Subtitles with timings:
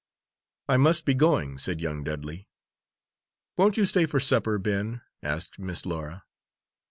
[0.67, 2.47] "I must be going," said young Dudley.
[3.55, 6.23] "Won't you stay to supper, Ben?" asked Miss Laura.